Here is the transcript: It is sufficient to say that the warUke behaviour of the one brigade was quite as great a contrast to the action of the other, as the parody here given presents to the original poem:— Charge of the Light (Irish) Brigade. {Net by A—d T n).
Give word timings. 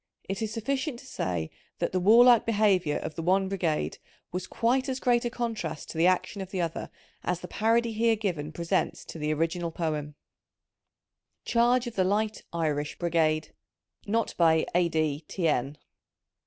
It 0.27 0.41
is 0.41 0.51
sufficient 0.51 0.97
to 1.01 1.05
say 1.05 1.51
that 1.77 1.91
the 1.91 2.01
warUke 2.01 2.43
behaviour 2.43 2.97
of 2.97 3.13
the 3.13 3.21
one 3.21 3.47
brigade 3.47 3.99
was 4.31 4.47
quite 4.47 4.89
as 4.89 4.99
great 4.99 5.25
a 5.25 5.29
contrast 5.29 5.89
to 5.91 5.97
the 5.99 6.07
action 6.07 6.41
of 6.41 6.49
the 6.49 6.59
other, 6.59 6.89
as 7.23 7.41
the 7.41 7.47
parody 7.47 7.91
here 7.93 8.15
given 8.15 8.51
presents 8.51 9.05
to 9.05 9.19
the 9.19 9.31
original 9.31 9.69
poem:— 9.69 10.15
Charge 11.45 11.85
of 11.85 11.93
the 11.95 12.03
Light 12.03 12.41
(Irish) 12.51 12.97
Brigade. 12.97 13.53
{Net 14.07 14.33
by 14.39 14.65
A—d 14.73 15.23
T 15.27 15.47
n). 15.47 15.77